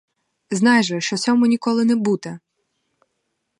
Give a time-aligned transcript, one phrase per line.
[0.51, 2.39] Знай же, що сьому ніколи не бути!